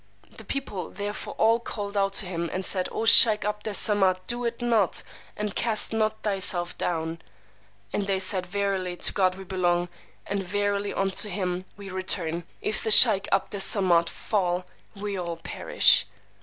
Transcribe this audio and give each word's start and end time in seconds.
The 0.35 0.43
people 0.43 0.89
therefore 0.89 1.35
all 1.37 1.59
called 1.59 1.95
out 1.95 2.13
to 2.13 2.25
him, 2.25 2.49
and 2.51 2.65
said, 2.65 2.89
O 2.91 3.05
sheykh 3.05 3.45
'Abd 3.45 3.67
Es 3.67 3.77
Samad, 3.87 4.17
do 4.25 4.43
it 4.45 4.59
not, 4.59 5.03
and 5.37 5.53
cast 5.55 5.93
not 5.93 6.23
thyself 6.23 6.75
down! 6.75 7.21
And 7.93 8.07
they 8.07 8.17
said, 8.17 8.47
Verily 8.47 8.97
to 8.97 9.13
God 9.13 9.35
we 9.35 9.43
belong, 9.43 9.89
and 10.25 10.41
verily 10.41 10.91
unto 10.91 11.29
him 11.29 11.65
we 11.77 11.91
return! 11.91 12.45
If 12.61 12.83
the 12.83 12.89
sheykh 12.89 13.27
'Abd 13.31 13.53
Es 13.53 13.63
Samad 13.75 14.09
fall, 14.09 14.65
we 14.95 15.19
all 15.19 15.37
perish! 15.37 16.07